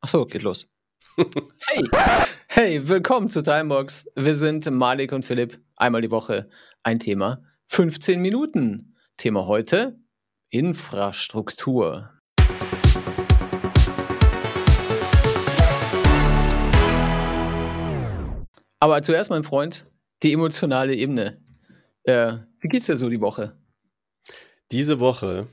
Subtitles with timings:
[0.00, 0.68] Achso, geht los.
[1.16, 1.88] hey,
[2.48, 4.06] hey, willkommen zu Timebox.
[4.14, 5.58] Wir sind Malik und Philipp.
[5.76, 6.50] Einmal die Woche
[6.82, 7.42] ein Thema.
[7.68, 8.94] 15 Minuten.
[9.16, 9.98] Thema heute:
[10.50, 12.10] Infrastruktur.
[18.78, 19.86] Aber zuerst, mein Freund,
[20.22, 21.40] die emotionale Ebene.
[22.02, 23.56] Äh, wie geht's dir so die Woche?
[24.70, 25.48] Diese Woche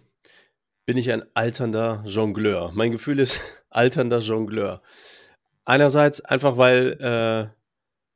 [0.86, 2.72] bin ich ein alternder Jongleur.
[2.74, 3.40] Mein Gefühl ist
[3.70, 4.82] alternder Jongleur.
[5.66, 7.54] Einerseits einfach, weil äh,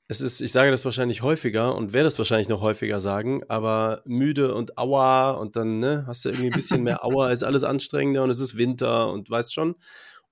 [0.09, 4.02] es ist, ich sage das wahrscheinlich häufiger und werde es wahrscheinlich noch häufiger sagen, aber
[4.05, 7.63] müde und aua und dann ne, hast du irgendwie ein bisschen mehr aua, ist alles
[7.63, 9.76] anstrengender und es ist Winter und weißt schon.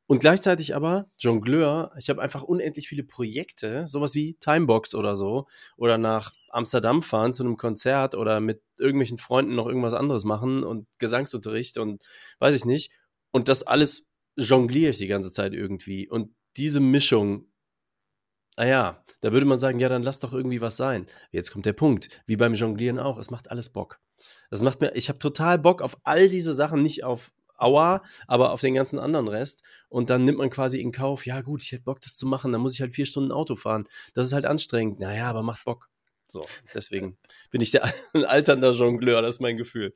[0.07, 5.47] Und gleichzeitig aber Jongleur, ich habe einfach unendlich viele Projekte, sowas wie Timebox oder so,
[5.77, 10.63] oder nach Amsterdam fahren zu einem Konzert oder mit irgendwelchen Freunden noch irgendwas anderes machen
[10.63, 12.03] und Gesangsunterricht und
[12.39, 12.91] weiß ich nicht.
[13.31, 14.05] Und das alles
[14.37, 16.07] jongliere ich die ganze Zeit irgendwie.
[16.07, 17.51] Und diese Mischung,
[18.57, 21.07] naja, da würde man sagen, ja, dann lass doch irgendwie was sein.
[21.31, 23.99] Jetzt kommt der Punkt, wie beim Jonglieren auch, es macht alles Bock.
[24.51, 28.51] Das macht mir, ich habe total Bock auf all diese Sachen, nicht auf Aua, aber
[28.51, 29.63] auf den ganzen anderen Rest.
[29.89, 32.51] Und dann nimmt man quasi in Kauf, ja gut, ich hätte Bock, das zu machen,
[32.51, 33.87] dann muss ich halt vier Stunden Auto fahren.
[34.13, 34.99] Das ist halt anstrengend.
[34.99, 35.89] Naja, aber macht Bock.
[36.27, 37.17] So, deswegen
[37.51, 39.93] bin ich der ein alternder Jongleur, das ist mein Gefühl.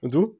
[0.00, 0.38] Und du?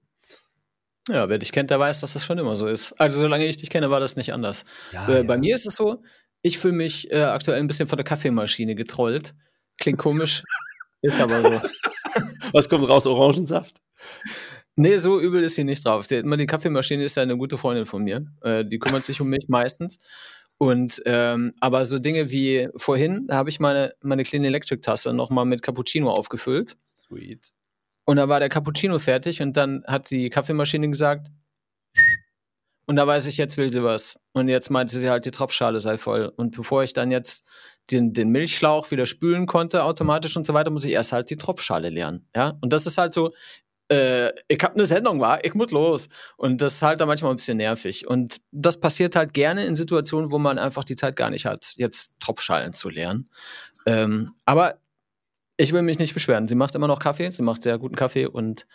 [1.09, 2.93] Ja, wer dich kennt, der weiß, dass das schon immer so ist.
[2.99, 4.65] Also solange ich dich kenne, war das nicht anders.
[4.93, 5.23] Ja, äh, ja.
[5.23, 6.03] Bei mir ist es so,
[6.41, 9.35] ich fühle mich äh, aktuell ein bisschen von der Kaffeemaschine getrollt.
[9.79, 10.43] Klingt komisch,
[11.03, 11.69] ist aber so.
[12.53, 13.07] Was kommt raus?
[13.07, 13.81] Orangensaft?
[14.77, 16.07] Nee, so übel ist sie nicht drauf.
[16.09, 18.27] Die, die Kaffeemaschine ist ja eine gute Freundin von mir.
[18.43, 19.99] Äh, die kümmert sich um mich meistens.
[20.59, 25.13] Und ähm, aber so Dinge wie vorhin, da habe ich meine, meine Clean Electric Tasse
[25.13, 26.77] nochmal mit Cappuccino aufgefüllt.
[26.87, 27.53] Sweet.
[28.05, 31.29] Und da war der Cappuccino fertig und dann hat die Kaffeemaschine gesagt,
[32.87, 34.21] und da weiß ich, jetzt will sie was.
[34.33, 36.31] Und jetzt meinte sie halt, die Tropfschale sei voll.
[36.37, 37.47] Und bevor ich dann jetzt
[37.91, 41.37] den, den Milchschlauch wieder spülen konnte, automatisch und so weiter, muss ich erst halt die
[41.37, 42.29] Tropfschale leeren.
[42.37, 42.59] Ja.
[42.61, 43.33] Und das ist halt so,
[43.89, 46.09] äh, ich habe eine Sendung, war, ich muss los.
[46.37, 48.07] Und das ist halt dann manchmal ein bisschen nervig.
[48.07, 51.75] Und das passiert halt gerne in Situationen, wo man einfach die Zeit gar nicht hat,
[51.77, 53.29] jetzt Tropfschalen zu lernen.
[53.87, 54.79] Ähm, aber
[55.57, 56.47] ich will mich nicht beschweren.
[56.47, 58.67] Sie macht immer noch Kaffee, sie macht sehr guten Kaffee und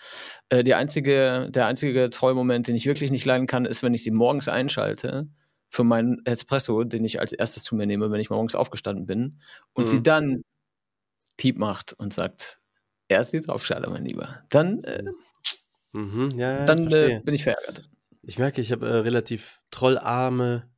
[0.50, 4.03] äh, die einzige, der einzige Trollmoment, den ich wirklich nicht leiden kann, ist, wenn ich
[4.03, 5.28] sie morgens einschalte
[5.68, 9.40] für meinen Espresso, den ich als erstes zu mir nehme, wenn ich morgens aufgestanden bin
[9.74, 9.90] und mhm.
[9.90, 10.44] sie dann
[11.38, 12.59] Piep macht und sagt,
[13.09, 14.44] Erst die Draufschale, mein Lieber.
[14.50, 15.03] Dann, äh,
[15.92, 17.90] mhm, ja, dann äh, bin ich verärgert.
[18.22, 20.70] Ich merke, ich habe äh, relativ trollarme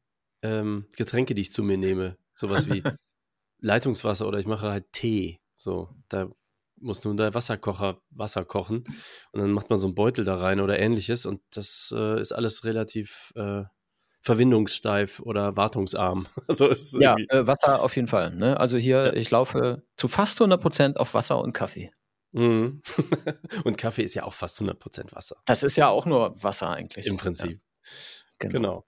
[0.41, 2.17] ähm, Getränke, die ich zu mir nehme.
[2.33, 2.81] Sowas wie
[3.59, 5.39] Leitungswasser oder ich mache halt Tee.
[5.57, 6.29] So, da
[6.79, 8.83] muss nun der Wasserkocher Wasser kochen
[9.31, 12.31] und dann macht man so einen Beutel da rein oder ähnliches und das äh, ist
[12.31, 13.63] alles relativ äh,
[14.21, 16.27] verwindungssteif oder wartungsarm.
[16.47, 16.69] also
[16.99, 18.35] ja, äh, Wasser auf jeden Fall.
[18.35, 18.59] Ne?
[18.59, 19.13] Also hier, ja.
[19.13, 21.91] ich laufe zu fast 100 Prozent auf Wasser und Kaffee.
[22.31, 22.81] Mhm.
[23.63, 25.37] Und Kaffee ist ja auch fast 100% Wasser.
[25.45, 27.07] Das ist ja auch nur Wasser eigentlich.
[27.07, 27.51] Im Prinzip.
[27.51, 27.59] Ja.
[28.39, 28.53] Genau.
[28.53, 28.85] genau.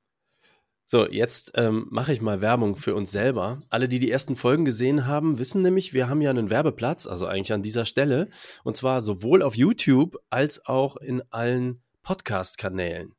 [0.86, 3.62] So, jetzt ähm, mache ich mal Werbung für uns selber.
[3.70, 7.26] Alle, die die ersten Folgen gesehen haben, wissen nämlich, wir haben ja einen Werbeplatz, also
[7.26, 8.30] eigentlich an dieser Stelle.
[8.64, 13.16] Und zwar sowohl auf YouTube als auch in allen Podcast-Kanälen.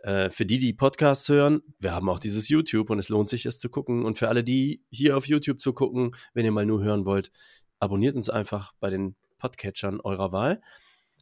[0.00, 3.46] Äh, für die, die Podcasts hören, wir haben auch dieses YouTube und es lohnt sich,
[3.46, 4.04] es zu gucken.
[4.04, 7.32] Und für alle, die hier auf YouTube zu gucken, wenn ihr mal nur hören wollt,
[7.80, 10.60] abonniert uns einfach bei den Podcatchern eurer Wahl.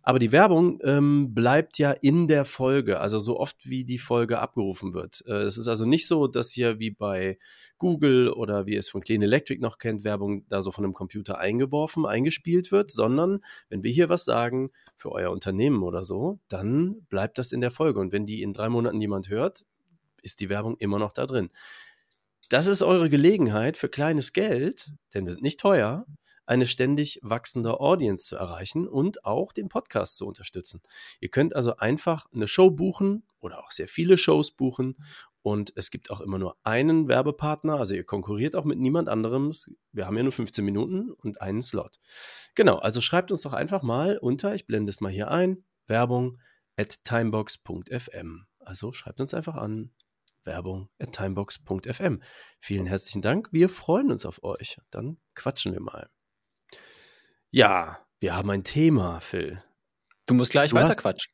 [0.09, 4.38] Aber die Werbung ähm, bleibt ja in der Folge, also so oft wie die Folge
[4.38, 5.25] abgerufen wird.
[5.27, 7.38] Äh, es ist also nicht so, dass hier wie bei
[7.77, 10.94] Google oder wie ihr es von Clean Electric noch kennt, Werbung da so von einem
[10.94, 16.38] Computer eingeworfen, eingespielt wird, sondern wenn wir hier was sagen für euer Unternehmen oder so,
[16.47, 17.98] dann bleibt das in der Folge.
[17.98, 19.66] Und wenn die in drei Monaten jemand hört,
[20.22, 21.50] ist die Werbung immer noch da drin.
[22.48, 26.06] Das ist eure Gelegenheit für kleines Geld, denn wir sind nicht teuer,
[26.47, 30.81] eine ständig wachsende Audience zu erreichen und auch den Podcast zu unterstützen.
[31.21, 34.97] Ihr könnt also einfach eine Show buchen oder auch sehr viele Shows buchen
[35.47, 39.53] und es gibt auch immer nur einen Werbepartner, also ihr konkurriert auch mit niemand anderem.
[39.93, 42.01] Wir haben ja nur 15 Minuten und einen Slot.
[42.57, 46.41] Genau, also schreibt uns doch einfach mal unter, ich blende es mal hier ein, Werbung
[46.77, 48.47] at timebox.fm.
[48.59, 49.93] Also schreibt uns einfach an.
[50.43, 52.22] Werbung at timebox.fm.
[52.59, 53.48] Vielen herzlichen Dank.
[53.53, 54.78] Wir freuen uns auf euch.
[54.91, 56.09] Dann quatschen wir mal.
[57.51, 59.63] Ja, wir haben ein Thema, Phil.
[60.27, 61.33] Du musst gleich du weiterquatschen.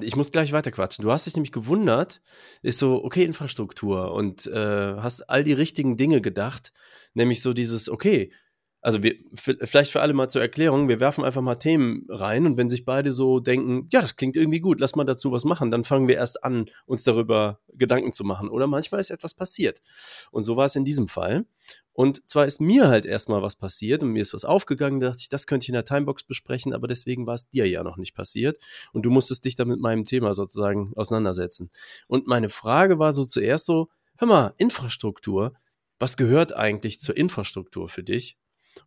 [0.00, 1.02] Ich muss gleich weiterquatschen.
[1.02, 2.20] Du hast dich nämlich gewundert,
[2.62, 6.72] ist so, okay, Infrastruktur und äh, hast all die richtigen Dinge gedacht,
[7.14, 8.32] nämlich so dieses, okay,
[8.82, 12.56] also wir, vielleicht für alle mal zur Erklärung, wir werfen einfach mal Themen rein und
[12.56, 15.70] wenn sich beide so denken, ja, das klingt irgendwie gut, lass mal dazu was machen,
[15.70, 18.48] dann fangen wir erst an, uns darüber Gedanken zu machen.
[18.48, 19.82] Oder manchmal ist etwas passiert.
[20.30, 21.44] Und so war es in diesem Fall.
[21.92, 25.20] Und zwar ist mir halt erstmal was passiert und mir ist was aufgegangen, da dachte
[25.20, 27.98] ich, das könnte ich in der Timebox besprechen, aber deswegen war es dir ja noch
[27.98, 28.58] nicht passiert.
[28.92, 31.70] Und du musstest dich dann mit meinem Thema sozusagen auseinandersetzen.
[32.08, 35.52] Und meine Frage war so zuerst so, hör mal, Infrastruktur,
[35.98, 38.38] was gehört eigentlich zur Infrastruktur für dich?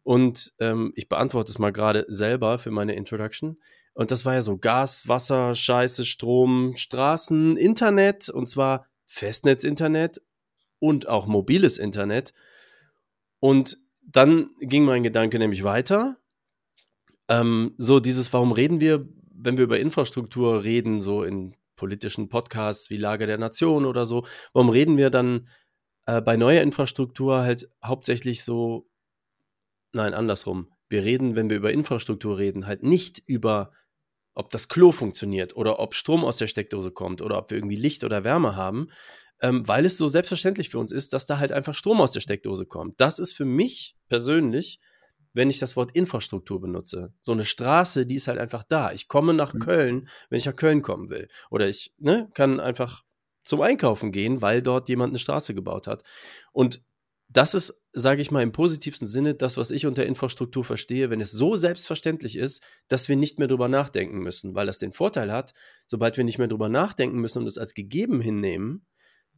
[0.03, 3.57] Und ähm, ich beantworte es mal gerade selber für meine Introduction.
[3.93, 10.21] Und das war ja so Gas, Wasser, Scheiße, Strom, Straßen, Internet und zwar Festnetzinternet
[10.79, 12.33] und auch mobiles Internet.
[13.39, 16.17] Und dann ging mein Gedanke nämlich weiter.
[17.27, 22.89] Ähm, so dieses, warum reden wir, wenn wir über Infrastruktur reden, so in politischen Podcasts
[22.89, 25.47] wie Lage der Nation oder so, warum reden wir dann
[26.05, 28.89] äh, bei neuer Infrastruktur halt hauptsächlich so
[29.93, 30.71] Nein, andersrum.
[30.89, 33.71] Wir reden, wenn wir über Infrastruktur reden, halt nicht über,
[34.33, 37.75] ob das Klo funktioniert oder ob Strom aus der Steckdose kommt oder ob wir irgendwie
[37.75, 38.89] Licht oder Wärme haben,
[39.39, 42.21] ähm, weil es so selbstverständlich für uns ist, dass da halt einfach Strom aus der
[42.21, 42.99] Steckdose kommt.
[42.99, 44.79] Das ist für mich persönlich,
[45.33, 47.13] wenn ich das Wort Infrastruktur benutze.
[47.21, 48.91] So eine Straße, die ist halt einfach da.
[48.91, 49.59] Ich komme nach mhm.
[49.59, 51.27] Köln, wenn ich nach Köln kommen will.
[51.51, 53.03] Oder ich ne, kann einfach
[53.43, 56.03] zum Einkaufen gehen, weil dort jemand eine Straße gebaut hat.
[56.51, 56.81] Und
[57.33, 61.19] das ist, sage ich mal, im positivsten Sinne das, was ich unter Infrastruktur verstehe, wenn
[61.19, 65.31] es so selbstverständlich ist, dass wir nicht mehr drüber nachdenken müssen, weil das den Vorteil
[65.31, 65.53] hat,
[65.87, 68.85] sobald wir nicht mehr drüber nachdenken müssen und es als gegeben hinnehmen,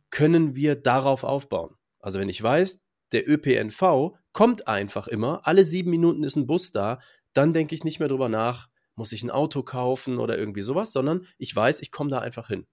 [0.10, 1.76] können wir darauf aufbauen.
[2.00, 2.82] Also wenn ich weiß,
[3.14, 7.00] der ÖPNV kommt einfach immer, alle sieben Minuten ist ein Bus da,
[7.34, 10.92] dann denke ich nicht mehr drüber nach, muss ich ein Auto kaufen oder irgendwie sowas,
[10.92, 12.66] sondern ich weiß, ich komme da einfach hin.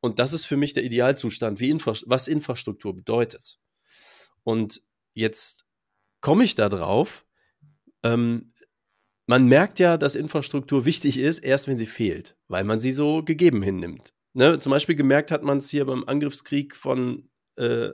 [0.00, 3.58] Und das ist für mich der Idealzustand, Infra was Infrastruktur bedeutet.
[4.44, 4.82] Und
[5.14, 5.66] jetzt
[6.20, 7.26] komme ich da drauf.
[8.02, 8.52] Ähm,
[9.26, 13.22] man merkt ja, dass Infrastruktur wichtig ist, erst wenn sie fehlt, weil man sie so
[13.22, 14.12] gegeben hinnimmt.
[14.34, 14.58] Ne?
[14.58, 17.90] Zum Beispiel gemerkt hat man es hier beim Angriffskrieg von äh,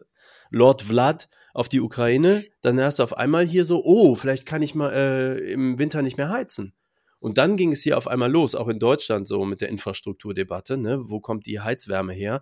[0.50, 2.44] Lord Vlad auf die Ukraine.
[2.62, 6.02] Dann hast du auf einmal hier so, oh, vielleicht kann ich mal äh, im Winter
[6.02, 6.74] nicht mehr heizen.
[7.20, 10.78] Und dann ging es hier auf einmal los, auch in Deutschland so mit der Infrastrukturdebatte.
[10.78, 11.10] Ne?
[11.10, 12.40] Wo kommt die Heizwärme her?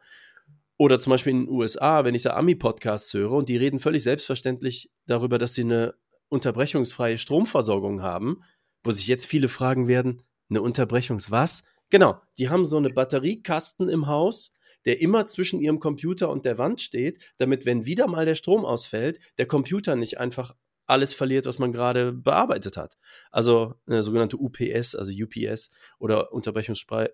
[0.79, 4.05] Oder zum Beispiel in den USA, wenn ich da Ami-Podcasts höre und die reden völlig
[4.05, 5.95] selbstverständlich darüber, dass sie eine
[6.29, 8.41] unterbrechungsfreie Stromversorgung haben,
[8.85, 11.65] wo sich jetzt viele fragen werden, eine Unterbrechungs was?
[11.91, 14.53] Genau, die haben so eine Batteriekasten im Haus,
[14.85, 18.65] der immer zwischen ihrem Computer und der Wand steht, damit, wenn wieder mal der Strom
[18.65, 20.55] ausfällt, der Computer nicht einfach
[20.87, 22.97] alles verliert, was man gerade bearbeitet hat.
[23.31, 27.11] Also eine sogenannte UPS, also UPS oder unterbrechungsfreie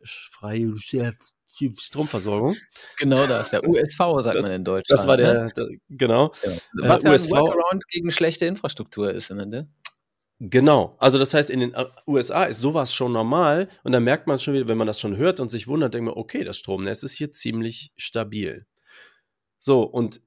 [1.78, 2.56] Stromversorgung.
[2.98, 4.90] Genau das, der USV sagt das, man in Deutschland.
[4.90, 5.52] Das war der, ne?
[5.56, 6.32] der genau.
[6.42, 6.50] Ja.
[6.88, 9.68] Was äh, USV, ein Workaround gegen schlechte Infrastruktur ist am Ende.
[10.40, 14.38] Genau, also das heißt, in den USA ist sowas schon normal und dann merkt man
[14.38, 17.04] schon wieder, wenn man das schon hört und sich wundert, denkt man, okay, das Stromnetz
[17.04, 18.66] ist hier ziemlich stabil.
[19.60, 20.20] So, und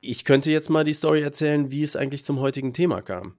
[0.00, 3.36] ich könnte jetzt mal die Story erzählen, wie es eigentlich zum heutigen Thema kam.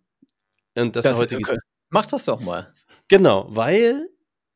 [0.76, 1.58] Und das, das heutige.
[1.90, 2.74] Mach das doch mal.
[3.08, 4.10] Genau, weil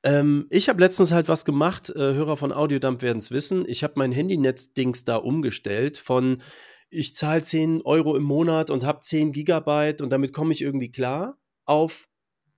[0.04, 3.68] ähm, ich habe letztens halt was gemacht, äh, Hörer von Audiodump werden es wissen.
[3.68, 6.42] Ich habe mein Handynetz-Dings da umgestellt von
[6.90, 10.92] ich zahle 10 Euro im Monat und habe 10 Gigabyte und damit komme ich irgendwie
[10.92, 12.08] klar auf,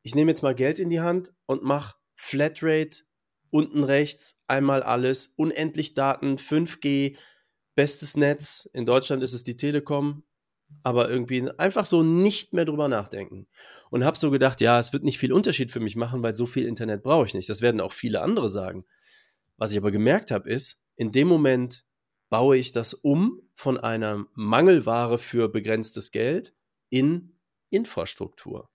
[0.03, 3.03] ich nehme jetzt mal Geld in die Hand und mache Flatrate
[3.49, 7.15] unten rechts einmal alles, unendlich Daten, 5G,
[7.75, 8.69] bestes Netz.
[8.73, 10.23] In Deutschland ist es die Telekom,
[10.83, 13.47] aber irgendwie einfach so nicht mehr drüber nachdenken.
[13.89, 16.45] Und habe so gedacht, ja, es wird nicht viel Unterschied für mich machen, weil so
[16.45, 17.49] viel Internet brauche ich nicht.
[17.49, 18.85] Das werden auch viele andere sagen.
[19.57, 21.85] Was ich aber gemerkt habe, ist, in dem Moment
[22.29, 26.53] baue ich das um von einer Mangelware für begrenztes Geld
[26.89, 27.37] in
[27.69, 28.69] Infrastruktur.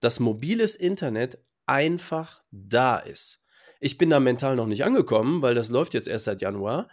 [0.00, 3.42] Dass mobiles Internet einfach da ist.
[3.80, 6.88] Ich bin da mental noch nicht angekommen, weil das läuft jetzt erst seit Januar.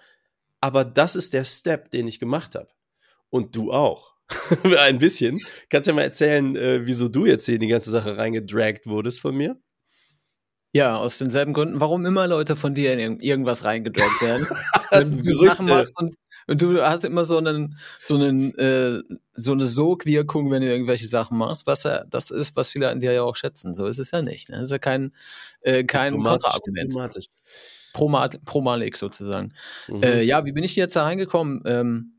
[0.61, 2.69] Aber das ist der Step, den ich gemacht habe.
[3.29, 4.12] Und du auch.
[4.79, 5.37] ein bisschen.
[5.69, 8.87] Kannst du ja mal erzählen, äh, wieso du jetzt hier in die ganze Sache reingedragt
[8.87, 9.57] wurdest von mir?
[10.75, 14.47] Ja, aus denselben Gründen, warum immer Leute von dir in irgendwas reingedragt werden.
[15.23, 15.85] Gerüchte.
[15.97, 16.15] Und,
[16.47, 19.01] und, du hast immer so einen, so einen, äh,
[19.35, 23.01] so eine Sogwirkung, wenn du irgendwelche Sachen machst, was ja das ist, was viele an
[23.01, 23.75] dir ja auch schätzen.
[23.75, 24.49] So ist es ja nicht.
[24.49, 24.55] Ne?
[24.55, 25.13] Das ist ja kein,
[25.61, 26.95] äh, kein Kontraargument.
[27.93, 29.53] Promalig sozusagen.
[29.87, 30.01] Mhm.
[30.01, 31.61] Äh, ja, wie bin ich jetzt da reingekommen?
[31.65, 32.12] Ähm,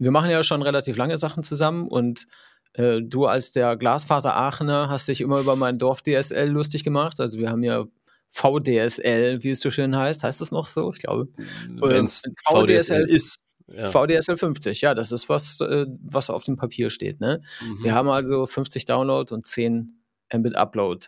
[0.00, 2.26] wir machen ja schon relativ lange Sachen zusammen und
[2.72, 7.20] äh, du als der Glasfaser Aachener hast dich immer über mein Dorf DSL lustig gemacht.
[7.20, 7.84] Also wir haben ja
[8.30, 10.22] VDSL, wie es so schön heißt.
[10.22, 10.92] Heißt das noch so?
[10.92, 11.28] Ich glaube.
[11.68, 13.40] Wenn es VDSL ist.
[13.72, 13.90] Ja.
[13.90, 17.20] VDSL 50, ja, das ist was, äh, was auf dem Papier steht.
[17.20, 17.40] Ne?
[17.60, 17.84] Mhm.
[17.84, 20.02] Wir haben also 50 Download und 10
[20.34, 21.06] Mbit Upload.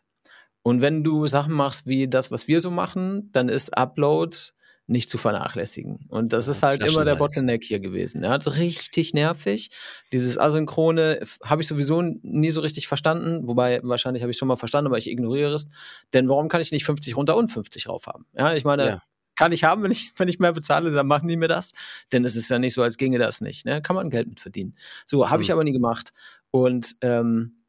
[0.63, 4.37] Und wenn du Sachen machst wie das, was wir so machen, dann ist Upload
[4.87, 6.07] nicht zu vernachlässigen.
[6.09, 8.23] Und das ja, ist halt immer der Bottleneck hier gewesen.
[8.23, 9.71] Ja, richtig nervig.
[10.13, 14.57] Dieses Asynchrone habe ich sowieso nie so richtig verstanden, wobei wahrscheinlich habe ich schon mal
[14.57, 15.69] verstanden, aber ich ignoriere es.
[16.13, 18.27] Denn warum kann ich nicht 50 runter und 50 rauf haben?
[18.37, 19.03] Ja, ich meine, ja.
[19.37, 21.73] kann ich haben, wenn ich, wenn ich mehr bezahle, dann machen die mir das.
[22.11, 23.65] Denn es ist ja nicht so, als ginge das nicht.
[23.65, 23.83] Ne?
[23.83, 24.75] Kann man Geld mit verdienen.
[25.07, 25.43] So, habe hm.
[25.43, 26.13] ich aber nie gemacht.
[26.51, 27.63] Und ähm,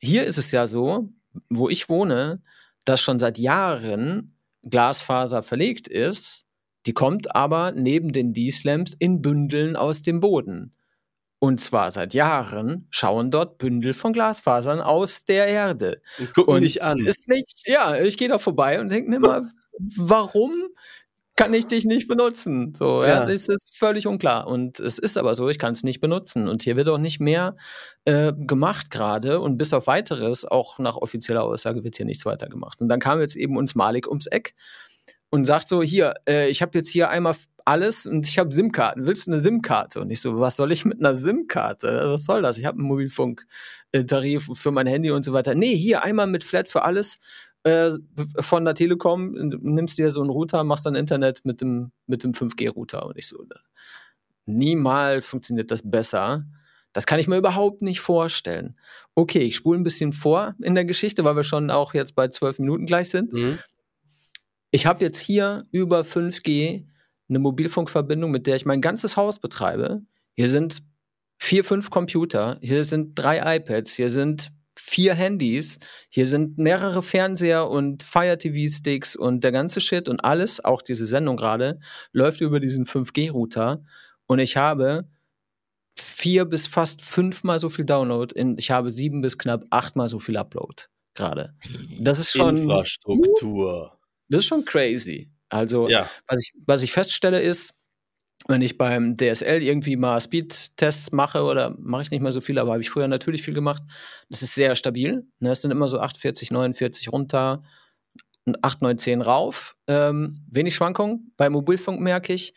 [0.00, 1.10] hier ist es ja so,
[1.50, 2.42] wo ich wohne,
[2.86, 4.32] dass schon seit Jahren
[4.62, 6.45] Glasfaser verlegt ist
[6.86, 10.72] die kommt aber neben den D-Slams in Bündeln aus dem Boden.
[11.38, 16.00] Und zwar seit Jahren schauen dort Bündel von Glasfasern aus der Erde.
[16.18, 16.98] Und gucken und dich an.
[16.98, 19.42] Ist nicht, ja, ich gehe da vorbei und denke mir mal,
[19.96, 20.54] warum
[21.36, 22.74] kann ich dich nicht benutzen?
[22.74, 24.46] So, ja, ja das ist völlig unklar.
[24.46, 26.48] Und es ist aber so, ich kann es nicht benutzen.
[26.48, 27.56] Und hier wird auch nicht mehr
[28.06, 29.40] äh, gemacht gerade.
[29.40, 32.80] Und bis auf weiteres, auch nach offizieller Aussage, wird hier nichts weiter gemacht.
[32.80, 34.54] Und dann kam jetzt eben uns Malik ums Eck
[35.30, 39.06] und sagt so, hier, äh, ich habe jetzt hier einmal alles und ich habe SIM-Karten.
[39.06, 40.00] Willst du eine SIM-Karte?
[40.00, 42.04] Und ich so, was soll ich mit einer SIM-Karte?
[42.06, 42.58] Was soll das?
[42.58, 45.54] Ich habe einen Mobilfunktarif für mein Handy und so weiter.
[45.54, 47.18] Nee, hier einmal mit Flat für alles
[47.64, 47.90] äh,
[48.38, 52.30] von der Telekom, nimmst dir so einen Router, machst dann Internet mit dem, mit dem
[52.30, 53.04] 5G-Router.
[53.04, 53.44] Und ich so,
[54.46, 56.44] niemals funktioniert das besser.
[56.92, 58.78] Das kann ich mir überhaupt nicht vorstellen.
[59.16, 62.28] Okay, ich spule ein bisschen vor in der Geschichte, weil wir schon auch jetzt bei
[62.28, 63.32] zwölf Minuten gleich sind.
[63.32, 63.58] Mhm.
[64.70, 66.86] Ich habe jetzt hier über 5G
[67.28, 70.02] eine Mobilfunkverbindung, mit der ich mein ganzes Haus betreibe.
[70.34, 70.82] Hier sind
[71.38, 77.68] vier, fünf Computer, hier sind drei iPads, hier sind vier Handys, hier sind mehrere Fernseher
[77.68, 81.80] und Fire TV Sticks und der ganze Shit und alles, auch diese Sendung gerade,
[82.12, 83.82] läuft über diesen 5G-Router
[84.26, 85.08] und ich habe
[85.98, 90.18] vier bis fast fünfmal so viel Download, in, ich habe sieben bis knapp achtmal so
[90.18, 91.54] viel Upload gerade.
[91.98, 93.95] Das ist schon Infrastruktur.
[94.28, 95.30] Das ist schon crazy.
[95.48, 96.08] Also, ja.
[96.26, 97.78] was, ich, was ich feststelle ist,
[98.48, 102.58] wenn ich beim DSL irgendwie mal Speedtests mache oder mache ich nicht mehr so viel,
[102.58, 103.82] aber habe ich früher natürlich viel gemacht.
[104.28, 105.26] Das ist sehr stabil.
[105.40, 105.50] Ne?
[105.50, 107.62] Es sind immer so 48, 49 runter,
[108.62, 109.76] 8, 9, 10 rauf.
[109.88, 111.32] Ähm, wenig Schwankung.
[111.36, 112.54] Bei Mobilfunk merke ich,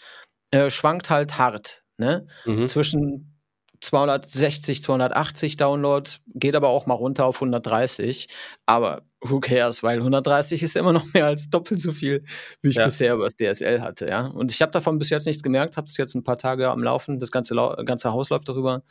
[0.52, 1.84] äh, schwankt halt hart.
[1.98, 2.28] Ne?
[2.46, 2.68] Mhm.
[2.68, 3.40] Zwischen
[3.82, 8.28] 260, 280 Download, geht aber auch mal runter auf 130.
[8.66, 12.24] Aber who cares, weil 130 ist immer noch mehr als doppelt so viel,
[12.62, 12.86] wie ich ja.
[12.86, 14.28] bisher über das DSL hatte, ja.
[14.28, 16.84] Und ich habe davon bis jetzt nichts gemerkt, habe es jetzt ein paar Tage am
[16.84, 18.84] Laufen, das ganze, ganze Haus läuft darüber.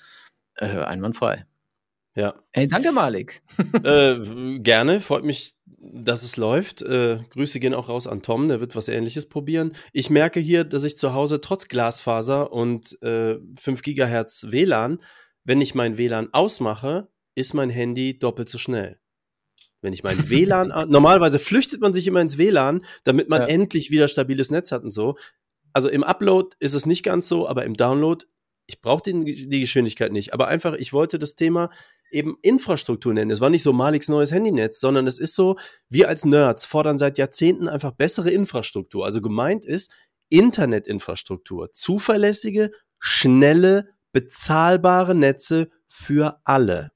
[0.54, 1.46] Äh, einwandfrei.
[2.14, 2.34] Ja.
[2.50, 3.42] Hey, danke, Malik.
[3.84, 6.82] äh, gerne, freut mich, dass es läuft.
[6.82, 9.72] Äh, Grüße gehen auch raus an Tom, der wird was ähnliches probieren.
[9.92, 14.98] Ich merke hier, dass ich zu Hause trotz Glasfaser und äh, 5 Gigahertz WLAN,
[15.44, 18.98] wenn ich mein WLAN ausmache, ist mein Handy doppelt so schnell.
[19.80, 23.48] Wenn ich mein WLAN, normalerweise flüchtet man sich immer ins WLAN, damit man ja.
[23.48, 25.16] endlich wieder stabiles Netz hat und so.
[25.72, 28.24] Also im Upload ist es nicht ganz so, aber im Download,
[28.66, 30.34] ich brauche die Geschwindigkeit nicht.
[30.34, 31.70] Aber einfach, ich wollte das Thema
[32.10, 33.30] eben Infrastruktur nennen.
[33.30, 35.56] Es war nicht so Maliks neues Handynetz, sondern es ist so,
[35.88, 39.04] wir als Nerds fordern seit Jahrzehnten einfach bessere Infrastruktur.
[39.04, 39.92] Also gemeint ist
[40.30, 41.72] Internetinfrastruktur.
[41.72, 46.90] Zuverlässige, schnelle, bezahlbare Netze für alle.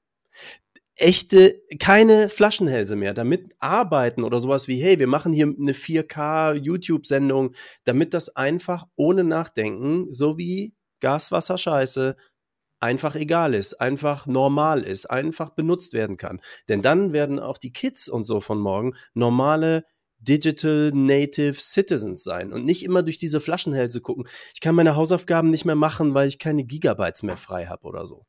[0.95, 6.53] Echte, keine Flaschenhälse mehr, damit arbeiten oder sowas wie, hey, wir machen hier eine 4K
[6.53, 12.15] YouTube-Sendung, damit das einfach ohne Nachdenken, so wie Gas, Wasser, Scheiße,
[12.79, 16.41] einfach egal ist, einfach normal ist, einfach benutzt werden kann.
[16.69, 19.85] Denn dann werden auch die Kids und so von morgen normale
[20.19, 24.27] Digital Native Citizens sein und nicht immer durch diese Flaschenhälse gucken.
[24.53, 28.05] Ich kann meine Hausaufgaben nicht mehr machen, weil ich keine Gigabytes mehr frei habe oder
[28.05, 28.25] so.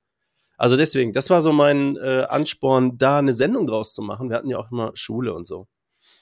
[0.57, 4.31] Also deswegen, das war so mein äh, Ansporn, da eine Sendung draus zu machen.
[4.31, 5.67] Wir hatten ja auch immer Schule und so.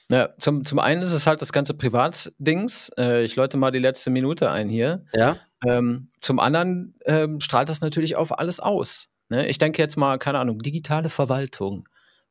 [0.09, 2.91] Ja, zum, zum einen ist es halt das ganze Privatdings.
[2.97, 5.05] Äh, ich läute mal die letzte Minute ein hier.
[5.13, 5.37] Ja.
[5.65, 9.07] Ähm, zum anderen ähm, strahlt das natürlich auf alles aus.
[9.29, 9.47] Ne?
[9.47, 11.87] Ich denke jetzt mal, keine Ahnung, digitale Verwaltung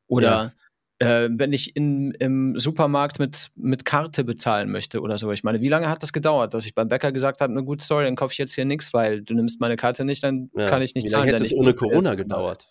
[0.07, 0.51] oder ja.
[0.99, 5.31] Äh, wenn ich in, im Supermarkt mit, mit Karte bezahlen möchte oder so.
[5.31, 7.83] Ich meine, wie lange hat das gedauert, dass ich beim Bäcker gesagt habe, eine gute
[7.83, 10.67] Story, dann kaufe ich jetzt hier nichts, weil du nimmst meine Karte nicht, dann ja.
[10.67, 11.25] kann ich nicht zahlen.
[11.25, 12.67] Wie lange hätte es ohne Corona gedauert?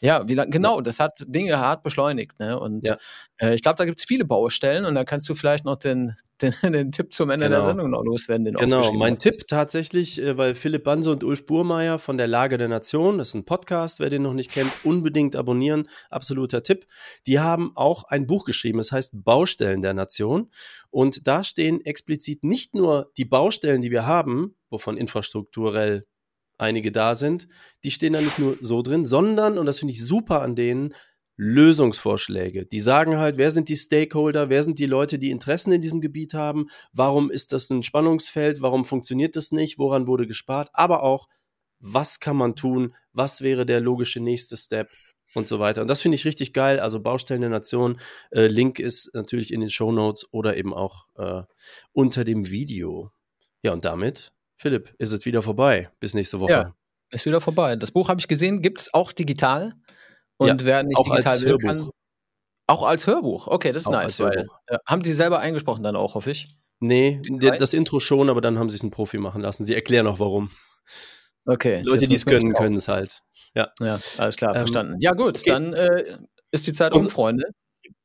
[0.00, 2.38] Ja, wie lang, genau, das hat Dinge hart beschleunigt.
[2.38, 2.58] Ne?
[2.58, 2.96] Und ja.
[3.38, 6.14] äh, ich glaube, da gibt es viele Baustellen und da kannst du vielleicht noch den,
[6.42, 7.56] den, den Tipp zum Ende genau.
[7.56, 8.44] der Sendung noch loswerden.
[8.52, 12.68] genau, mein Tipp tatsächlich, äh, weil Philipp Banse und Ulf Burmeier von der Lage der
[12.68, 16.86] Nation, das ist ein Podcast, wer den noch nicht kennt, unbedingt abonnieren, absoluter Tipp.
[17.26, 20.50] Die haben auch ein Buch geschrieben, das heißt Baustellen der Nation.
[20.90, 26.04] Und da stehen explizit nicht nur die Baustellen, die wir haben, wovon infrastrukturell
[26.58, 27.48] einige da sind,
[27.84, 30.94] die stehen da nicht nur so drin, sondern, und das finde ich super an denen,
[31.36, 32.64] Lösungsvorschläge.
[32.64, 36.00] Die sagen halt, wer sind die Stakeholder, wer sind die Leute, die Interessen in diesem
[36.00, 41.02] Gebiet haben, warum ist das ein Spannungsfeld, warum funktioniert das nicht, woran wurde gespart, aber
[41.02, 41.26] auch,
[41.78, 44.90] was kann man tun, was wäre der logische nächste Step
[45.34, 45.82] und so weiter.
[45.82, 46.80] Und das finde ich richtig geil.
[46.80, 47.98] Also Baustellen der Nation,
[48.30, 51.42] äh, Link ist natürlich in den Show Notes oder eben auch äh,
[51.92, 53.10] unter dem Video.
[53.62, 55.90] Ja, und damit Philipp, ist es wieder vorbei.
[56.00, 56.50] Bis nächste Woche.
[56.50, 56.74] Ja,
[57.10, 57.76] ist wieder vorbei.
[57.76, 59.74] Das Buch habe ich gesehen, gibt es auch digital.
[60.38, 61.90] Und ja, wer nicht digital will, kann.
[62.66, 63.46] Auch als Hörbuch.
[63.46, 64.18] Okay, das ist auch nice.
[64.18, 66.56] Weil, äh, haben Sie selber eingesprochen dann auch, hoffe ich?
[66.80, 67.22] Nee,
[67.58, 69.64] das Intro schon, aber dann haben sie es einen Profi machen lassen.
[69.64, 70.50] Sie erklären auch warum.
[71.46, 71.80] Okay.
[71.82, 73.22] Leute, die es können, können es halt.
[73.54, 73.72] Ja.
[73.80, 74.96] Ja, alles klar, ähm, verstanden.
[74.98, 75.50] Ja, gut, okay.
[75.50, 76.18] dann äh,
[76.50, 77.44] ist die Zeit um, Freunde.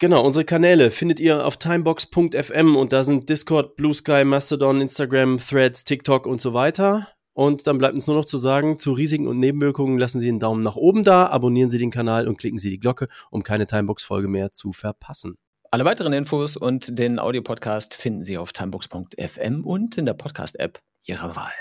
[0.01, 5.37] Genau, unsere Kanäle findet ihr auf timebox.fm und da sind Discord, Blue Sky, Mastodon, Instagram,
[5.37, 7.07] Threads, TikTok und so weiter.
[7.33, 10.39] Und dann bleibt uns nur noch zu sagen, zu Risiken und Nebenwirkungen lassen Sie einen
[10.39, 13.67] Daumen nach oben da, abonnieren Sie den Kanal und klicken Sie die Glocke, um keine
[13.67, 15.35] Timebox-Folge mehr zu verpassen.
[15.69, 21.35] Alle weiteren Infos und den Audiopodcast finden Sie auf timebox.fm und in der Podcast-App Ihrer
[21.35, 21.53] Wahl.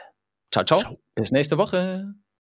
[0.51, 0.81] Ciao, ciao.
[0.81, 0.99] ciao.
[1.15, 2.15] Bis nächste Woche.